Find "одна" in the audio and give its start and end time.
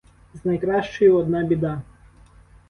1.17-1.43